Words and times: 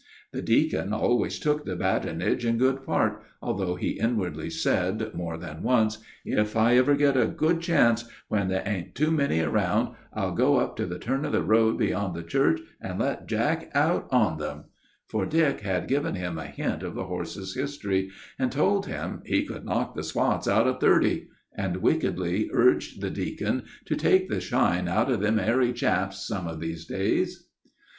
The 0.31 0.41
deacon 0.41 0.93
always 0.93 1.37
took 1.37 1.63
their 1.63 1.75
badinage 1.75 2.43
in 2.43 2.57
good 2.57 2.83
part, 2.83 3.21
although 3.39 3.75
he 3.75 3.99
inwardly 3.99 4.49
said 4.49 5.13
more 5.13 5.37
than 5.37 5.61
once, 5.61 5.99
"If 6.25 6.55
I 6.57 6.75
ever 6.77 6.95
get 6.95 7.15
a 7.15 7.27
good 7.27 7.59
chance, 7.61 8.05
when 8.27 8.47
there 8.47 8.67
ar'n't 8.67 8.95
too 8.95 9.11
many 9.11 9.41
around, 9.41 9.95
I'll 10.11 10.33
go 10.33 10.57
up 10.57 10.75
to 10.77 10.87
the 10.87 10.97
turn 10.97 11.23
of 11.23 11.33
the 11.33 11.43
road 11.43 11.77
beyond 11.77 12.15
the 12.15 12.23
church, 12.23 12.61
and 12.81 12.97
let 12.99 13.27
Jack 13.27 13.69
out 13.75 14.07
on 14.11 14.39
them;" 14.39 14.63
for 15.07 15.27
Dick 15.27 15.59
had 15.61 15.87
given 15.87 16.15
him 16.15 16.39
a 16.39 16.47
hint 16.47 16.81
of 16.81 16.95
the 16.95 17.03
horse's 17.05 17.53
history, 17.53 18.09
and 18.39 18.51
told 18.51 18.87
him 18.87 19.21
"he 19.23 19.45
could 19.45 19.65
knock 19.65 19.93
the 19.93 20.01
spots 20.01 20.47
out 20.47 20.65
of 20.65 20.79
thirty," 20.79 21.27
and 21.55 21.77
wickedly 21.77 22.49
urged 22.51 23.01
the 23.01 23.11
deacon 23.11 23.65
to 23.85 23.95
take 23.95 24.29
the 24.29 24.41
starch 24.41 24.87
out 24.87 25.11
of 25.11 25.19
them 25.19 25.37
airy 25.37 25.71
chaps 25.71 26.27
some 26.27 26.47
of 26.47 26.59
these 26.59 26.87
days. 26.87 27.45